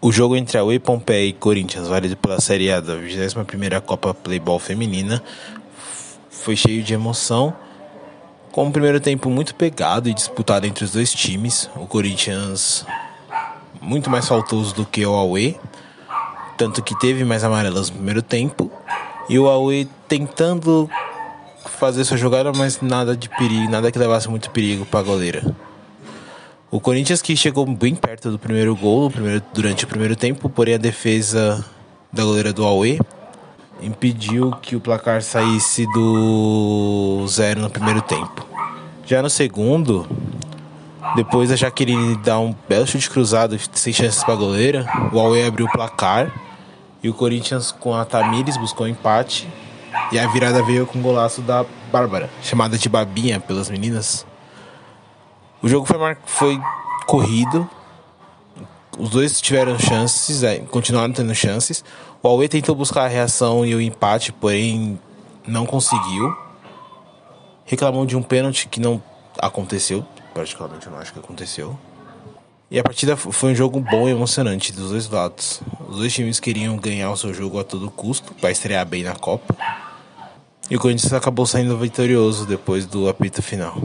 [0.00, 4.14] O jogo entre a UE Pompeia e Corinthians, válido pela Série A da 21ª Copa
[4.14, 5.20] Playball Feminina,
[6.30, 7.52] foi cheio de emoção,
[8.52, 11.68] com um primeiro tempo muito pegado e disputado entre os dois times.
[11.74, 12.86] O Corinthians
[13.80, 15.58] muito mais faltoso do que o Aue,
[16.56, 18.70] tanto que teve mais amarelas no primeiro tempo,
[19.28, 20.88] e o Aue tentando
[21.64, 25.67] fazer sua jogada, mas nada de perigo, nada que levasse muito perigo para a goleira.
[26.70, 30.74] O Corinthians que chegou bem perto do primeiro gol primeiro, durante o primeiro tempo, porém
[30.74, 31.64] a defesa
[32.12, 33.00] da goleira do Aue
[33.80, 38.46] impediu que o placar saísse do zero no primeiro tempo.
[39.06, 40.06] Já no segundo,
[41.16, 45.46] depois da Jaqueline dar um belo chute cruzado sem chances para a goleira, o Aue
[45.46, 46.30] abriu o placar
[47.02, 49.48] e o Corinthians com a Tamires buscou um empate
[50.12, 54.26] e a virada veio com o golaço da Bárbara, chamada de Babinha pelas meninas.
[55.62, 56.18] O jogo foi, mar...
[56.26, 56.60] foi
[57.06, 57.68] corrido.
[58.98, 61.84] Os dois tiveram chances, é, continuaram tendo chances.
[62.22, 64.98] O Aue tentou buscar a reação e o empate, porém
[65.46, 66.36] não conseguiu.
[67.64, 69.02] Reclamou de um pênalti que não
[69.38, 70.04] aconteceu.
[70.34, 71.78] Particularmente eu não acho que aconteceu.
[72.70, 75.62] E a partida foi um jogo bom e emocionante dos dois lados.
[75.88, 79.14] Os dois times queriam ganhar o seu jogo a todo custo para estrear bem na
[79.14, 79.56] Copa.
[80.70, 83.80] E o Corinthians acabou saindo vitorioso depois do apito final.